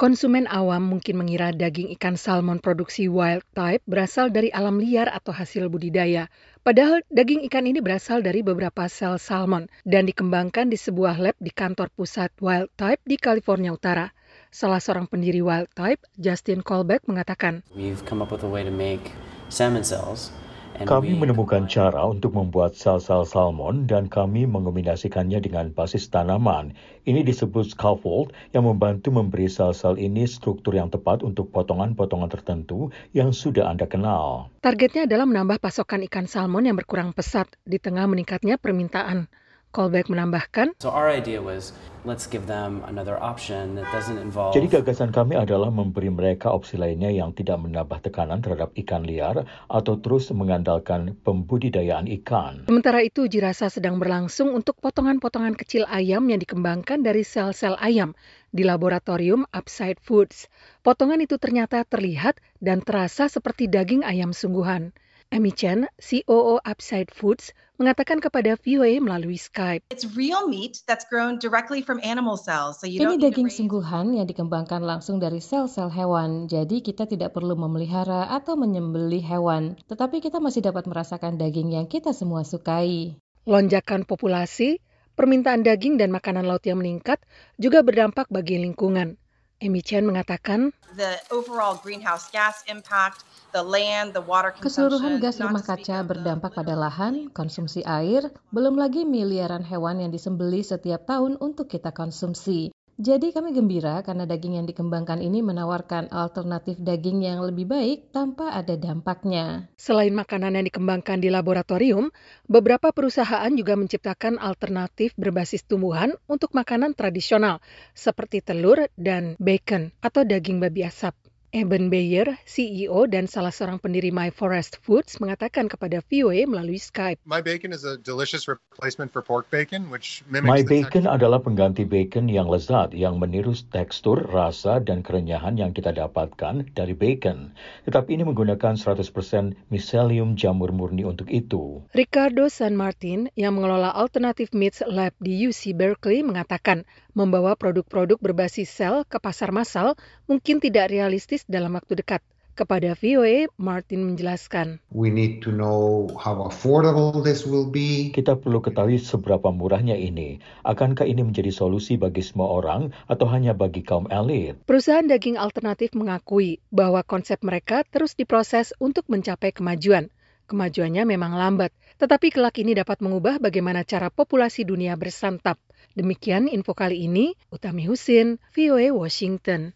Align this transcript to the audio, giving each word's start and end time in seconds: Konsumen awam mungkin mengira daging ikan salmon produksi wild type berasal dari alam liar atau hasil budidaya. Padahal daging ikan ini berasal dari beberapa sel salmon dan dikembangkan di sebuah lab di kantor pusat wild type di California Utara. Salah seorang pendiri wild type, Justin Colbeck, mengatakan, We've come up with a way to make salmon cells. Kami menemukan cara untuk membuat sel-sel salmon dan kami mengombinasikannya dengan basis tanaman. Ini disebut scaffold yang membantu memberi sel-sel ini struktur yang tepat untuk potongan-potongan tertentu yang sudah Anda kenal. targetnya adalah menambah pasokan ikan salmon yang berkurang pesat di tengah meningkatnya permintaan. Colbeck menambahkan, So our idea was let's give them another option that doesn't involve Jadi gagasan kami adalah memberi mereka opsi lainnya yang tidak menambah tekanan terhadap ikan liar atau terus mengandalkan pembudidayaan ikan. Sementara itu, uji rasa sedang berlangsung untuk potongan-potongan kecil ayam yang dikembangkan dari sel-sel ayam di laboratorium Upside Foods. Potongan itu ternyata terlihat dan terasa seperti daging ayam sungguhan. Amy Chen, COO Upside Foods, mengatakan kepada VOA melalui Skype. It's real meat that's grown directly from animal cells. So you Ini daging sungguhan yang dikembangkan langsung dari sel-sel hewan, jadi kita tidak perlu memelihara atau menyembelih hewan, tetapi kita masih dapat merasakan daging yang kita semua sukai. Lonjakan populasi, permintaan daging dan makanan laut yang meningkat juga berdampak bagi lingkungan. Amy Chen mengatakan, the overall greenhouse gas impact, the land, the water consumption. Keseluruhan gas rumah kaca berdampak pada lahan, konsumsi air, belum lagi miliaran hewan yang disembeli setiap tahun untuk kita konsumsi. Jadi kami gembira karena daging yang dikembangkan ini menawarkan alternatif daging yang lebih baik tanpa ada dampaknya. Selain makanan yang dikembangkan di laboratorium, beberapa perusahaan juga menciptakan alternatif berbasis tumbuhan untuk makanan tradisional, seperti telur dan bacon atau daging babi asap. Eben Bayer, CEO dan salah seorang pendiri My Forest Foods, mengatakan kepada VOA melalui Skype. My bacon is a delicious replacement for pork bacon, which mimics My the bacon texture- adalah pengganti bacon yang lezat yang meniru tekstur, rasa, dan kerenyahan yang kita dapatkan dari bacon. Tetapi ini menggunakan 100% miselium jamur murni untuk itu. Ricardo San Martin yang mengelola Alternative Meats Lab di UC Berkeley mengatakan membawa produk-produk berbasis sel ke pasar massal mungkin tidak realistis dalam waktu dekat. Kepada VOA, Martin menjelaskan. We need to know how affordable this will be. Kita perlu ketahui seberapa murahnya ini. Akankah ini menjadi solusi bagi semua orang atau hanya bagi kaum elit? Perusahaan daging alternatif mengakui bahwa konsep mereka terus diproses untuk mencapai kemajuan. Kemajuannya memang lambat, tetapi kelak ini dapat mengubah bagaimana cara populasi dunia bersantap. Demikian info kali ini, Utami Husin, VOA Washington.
Konsumen 0.00 0.48
awam 0.48 0.96
mungkin 0.96 1.20
mengira 1.20 1.52
daging 1.52 1.92
ikan 1.92 2.16
salmon 2.16 2.56
produksi 2.56 3.04
wild 3.04 3.44
type 3.52 3.84
berasal 3.84 4.32
dari 4.32 4.48
alam 4.48 4.80
liar 4.80 5.12
atau 5.12 5.28
hasil 5.28 5.68
budidaya. 5.68 6.32
Padahal 6.64 7.04
daging 7.12 7.44
ikan 7.52 7.68
ini 7.68 7.84
berasal 7.84 8.24
dari 8.24 8.40
beberapa 8.40 8.88
sel 8.88 9.20
salmon 9.20 9.68
dan 9.84 10.08
dikembangkan 10.08 10.72
di 10.72 10.80
sebuah 10.80 11.20
lab 11.20 11.36
di 11.36 11.52
kantor 11.52 11.92
pusat 11.92 12.32
wild 12.40 12.72
type 12.80 13.04
di 13.04 13.20
California 13.20 13.76
Utara. 13.76 14.08
Salah 14.48 14.80
seorang 14.80 15.04
pendiri 15.04 15.44
wild 15.44 15.68
type, 15.76 16.00
Justin 16.16 16.64
Colbeck, 16.64 17.04
mengatakan, 17.04 17.60
We've 17.76 18.00
come 18.08 18.24
up 18.24 18.32
with 18.32 18.40
a 18.40 18.48
way 18.48 18.64
to 18.64 18.72
make 18.72 19.12
salmon 19.52 19.84
cells. 19.84 20.32
Kami 20.80 21.12
menemukan 21.12 21.68
cara 21.68 22.08
untuk 22.08 22.32
membuat 22.32 22.72
sel-sel 22.72 23.28
salmon 23.28 23.84
dan 23.84 24.08
kami 24.08 24.48
mengombinasikannya 24.48 25.36
dengan 25.44 25.76
basis 25.76 26.08
tanaman. 26.08 26.72
Ini 27.04 27.20
disebut 27.20 27.76
scaffold 27.76 28.32
yang 28.56 28.64
membantu 28.64 29.12
memberi 29.12 29.52
sel-sel 29.52 30.00
ini 30.00 30.24
struktur 30.24 30.72
yang 30.72 30.88
tepat 30.88 31.20
untuk 31.20 31.52
potongan-potongan 31.52 32.32
tertentu 32.32 32.88
yang 33.12 33.36
sudah 33.36 33.68
Anda 33.68 33.84
kenal. 33.84 34.48
targetnya 34.64 35.04
adalah 35.04 35.28
menambah 35.28 35.60
pasokan 35.60 36.00
ikan 36.08 36.24
salmon 36.24 36.64
yang 36.64 36.80
berkurang 36.80 37.12
pesat 37.12 37.52
di 37.68 37.76
tengah 37.76 38.08
meningkatnya 38.08 38.56
permintaan. 38.56 39.28
Colbeck 39.70 40.10
menambahkan, 40.10 40.74
So 40.82 40.90
our 40.90 41.06
idea 41.06 41.38
was 41.38 41.70
let's 42.02 42.26
give 42.26 42.50
them 42.50 42.82
another 42.90 43.14
option 43.20 43.78
that 43.78 43.86
doesn't 43.94 44.18
involve 44.18 44.50
Jadi 44.56 44.66
gagasan 44.66 45.14
kami 45.14 45.38
adalah 45.38 45.70
memberi 45.70 46.10
mereka 46.10 46.50
opsi 46.50 46.74
lainnya 46.74 47.12
yang 47.12 47.30
tidak 47.36 47.60
menambah 47.62 48.02
tekanan 48.02 48.42
terhadap 48.42 48.74
ikan 48.74 49.06
liar 49.06 49.46
atau 49.70 49.94
terus 50.02 50.32
mengandalkan 50.34 51.14
pembudidayaan 51.22 52.10
ikan. 52.20 52.66
Sementara 52.66 53.04
itu, 53.04 53.30
uji 53.30 53.38
rasa 53.38 53.70
sedang 53.70 54.02
berlangsung 54.02 54.50
untuk 54.50 54.80
potongan-potongan 54.82 55.54
kecil 55.54 55.86
ayam 55.86 56.26
yang 56.26 56.42
dikembangkan 56.42 57.04
dari 57.04 57.22
sel-sel 57.22 57.78
ayam 57.78 58.16
di 58.50 58.66
laboratorium 58.66 59.46
Upside 59.54 60.02
Foods. 60.02 60.50
Potongan 60.82 61.22
itu 61.22 61.38
ternyata 61.38 61.86
terlihat 61.86 62.42
dan 62.58 62.82
terasa 62.82 63.30
seperti 63.30 63.70
daging 63.70 64.02
ayam 64.02 64.34
sungguhan. 64.34 64.90
Amy 65.30 65.54
Chen, 65.54 65.86
COO 66.02 66.58
Upside 66.66 67.14
Foods, 67.14 67.54
mengatakan 67.78 68.18
kepada 68.18 68.58
VOA 68.58 68.98
melalui 68.98 69.38
Skype. 69.38 69.86
It's 69.94 70.02
real 70.18 70.50
meat 70.50 70.82
that's 70.90 71.06
grown 71.06 71.38
directly 71.38 71.86
from 71.86 72.02
animal 72.02 72.34
cells. 72.34 72.82
So 72.82 72.90
you 72.90 72.98
Ini 72.98 73.14
daging 73.30 73.46
sungguhan 73.46 74.18
yang 74.18 74.26
dikembangkan 74.26 74.82
langsung 74.82 75.22
dari 75.22 75.38
sel-sel 75.38 75.86
hewan, 75.86 76.50
jadi 76.50 76.82
kita 76.82 77.06
tidak 77.06 77.38
perlu 77.38 77.54
memelihara 77.54 78.26
atau 78.34 78.58
menyembelih 78.58 79.22
hewan, 79.22 79.78
tetapi 79.86 80.18
kita 80.18 80.42
masih 80.42 80.66
dapat 80.66 80.90
merasakan 80.90 81.38
daging 81.38 81.78
yang 81.78 81.86
kita 81.86 82.10
semua 82.10 82.42
sukai. 82.42 83.14
Lonjakan 83.46 84.10
populasi, 84.10 84.82
permintaan 85.14 85.62
daging 85.62 85.94
dan 85.94 86.10
makanan 86.10 86.42
laut 86.42 86.66
yang 86.66 86.82
meningkat 86.82 87.22
juga 87.54 87.86
berdampak 87.86 88.26
bagi 88.34 88.58
lingkungan. 88.58 89.19
Amy 89.60 89.84
Chen 89.84 90.08
mengatakan, 90.08 90.72
the 90.96 91.20
overall 91.28 91.76
greenhouse 91.76 92.32
gas 92.32 92.64
impact, 92.64 93.28
the 93.52 93.60
land, 93.60 94.16
the 94.16 94.24
water 94.24 94.56
consumption. 94.56 94.88
Keseluruhan 94.88 95.14
gas 95.20 95.36
rumah 95.36 95.60
kaca 95.60 96.00
berdampak 96.00 96.56
pada 96.56 96.72
lahan, 96.72 97.28
konsumsi 97.36 97.84
air, 97.84 98.32
belum 98.56 98.80
lagi 98.80 99.04
miliaran 99.04 99.60
hewan 99.60 100.00
yang 100.00 100.08
disembeli 100.08 100.64
setiap 100.64 101.04
tahun 101.04 101.36
untuk 101.44 101.68
kita 101.68 101.92
konsumsi. 101.92 102.72
Jadi 103.00 103.32
kami 103.32 103.56
gembira 103.56 104.04
karena 104.04 104.28
daging 104.28 104.60
yang 104.60 104.68
dikembangkan 104.68 105.24
ini 105.24 105.40
menawarkan 105.40 106.12
alternatif 106.12 106.76
daging 106.76 107.24
yang 107.24 107.40
lebih 107.40 107.64
baik 107.64 108.12
tanpa 108.12 108.52
ada 108.52 108.76
dampaknya. 108.76 109.72
Selain 109.80 110.12
makanan 110.12 110.60
yang 110.60 110.68
dikembangkan 110.68 111.16
di 111.16 111.32
laboratorium, 111.32 112.12
beberapa 112.44 112.92
perusahaan 112.92 113.48
juga 113.56 113.72
menciptakan 113.80 114.36
alternatif 114.36 115.16
berbasis 115.16 115.64
tumbuhan 115.64 116.12
untuk 116.28 116.52
makanan 116.52 116.92
tradisional, 116.92 117.64
seperti 117.96 118.44
telur 118.44 118.84
dan 119.00 119.32
bacon 119.40 119.96
atau 120.04 120.20
daging 120.20 120.60
babi 120.60 120.84
asap. 120.84 121.16
Eben 121.50 121.90
Bayer, 121.90 122.38
CEO 122.46 123.10
dan 123.10 123.26
salah 123.26 123.50
seorang 123.50 123.82
pendiri 123.82 124.14
My 124.14 124.30
Forest 124.30 124.78
Foods, 124.86 125.18
mengatakan 125.18 125.66
kepada 125.66 125.98
VOA 126.06 126.46
melalui 126.46 126.78
Skype. 126.78 127.18
My 127.26 127.42
bacon 127.42 127.74
is 127.74 127.82
a 127.82 127.98
delicious 127.98 128.46
replacement 128.46 129.10
for 129.10 129.18
pork 129.18 129.50
bacon, 129.50 129.90
which 129.90 130.22
mimics 130.30 130.46
My 130.46 130.62
the 130.62 130.70
bacon 130.70 131.10
texture- 131.10 131.18
adalah 131.18 131.42
pengganti 131.42 131.82
bacon 131.82 132.30
yang 132.30 132.46
lezat 132.46 132.94
yang 132.94 133.18
meniru 133.18 133.50
tekstur, 133.50 134.30
rasa, 134.30 134.78
dan 134.78 135.02
kerenyahan 135.02 135.58
yang 135.58 135.74
kita 135.74 135.90
dapatkan 135.90 136.70
dari 136.70 136.94
bacon. 136.94 137.50
Tetapi 137.82 138.14
ini 138.14 138.22
menggunakan 138.30 138.78
100% 138.78 139.58
miselium 139.74 140.38
jamur 140.38 140.70
murni 140.70 141.02
untuk 141.02 141.26
itu. 141.34 141.82
Ricardo 141.90 142.46
San 142.46 142.78
Martin 142.78 143.26
yang 143.34 143.58
mengelola 143.58 143.90
Alternative 143.90 144.54
Meats 144.54 144.86
Lab 144.86 145.18
di 145.18 145.42
UC 145.50 145.74
Berkeley 145.74 146.22
mengatakan 146.22 146.86
membawa 147.12 147.58
produk-produk 147.58 148.18
berbasis 148.20 148.70
sel 148.70 149.06
ke 149.06 149.18
pasar 149.18 149.50
massal 149.50 149.98
mungkin 150.30 150.62
tidak 150.62 150.90
realistis 150.92 151.44
dalam 151.46 151.74
waktu 151.74 151.98
dekat. 151.98 152.22
Kepada 152.50 152.92
VOA, 152.92 153.48
Martin 153.56 154.04
menjelaskan. 154.04 154.84
We 154.92 155.08
need 155.08 155.40
to 155.46 155.54
know 155.54 156.10
how 156.18 156.44
affordable 156.44 157.22
this 157.24 157.48
will 157.48 157.70
be. 157.70 158.12
Kita 158.12 158.36
perlu 158.36 158.60
ketahui 158.60 159.00
seberapa 159.00 159.48
murahnya 159.48 159.96
ini. 159.96 160.42
Akankah 160.66 161.08
ini 161.08 161.24
menjadi 161.24 161.48
solusi 161.54 161.96
bagi 161.96 162.20
semua 162.20 162.52
orang 162.52 162.92
atau 163.08 163.30
hanya 163.32 163.56
bagi 163.56 163.80
kaum 163.80 164.10
elit? 164.12 164.60
Perusahaan 164.68 165.06
daging 165.06 165.40
alternatif 165.40 165.96
mengakui 165.96 166.60
bahwa 166.68 167.00
konsep 167.00 167.40
mereka 167.40 167.80
terus 167.86 168.12
diproses 168.12 168.76
untuk 168.76 169.08
mencapai 169.08 169.56
kemajuan. 169.56 170.12
Kemajuannya 170.50 171.06
memang 171.06 171.38
lambat, 171.38 171.70
tetapi 172.02 172.34
kelak 172.34 172.58
ini 172.58 172.74
dapat 172.74 172.98
mengubah 172.98 173.38
bagaimana 173.38 173.86
cara 173.86 174.10
populasi 174.10 174.66
dunia 174.66 174.98
bersantap. 174.98 175.62
Demikian 175.98 176.48
info 176.48 176.72
kali 176.72 177.04
ini, 177.04 177.36
Utami 177.52 177.84
Husin, 177.84 178.40
VOA 178.56 178.88
Washington. 178.94 179.68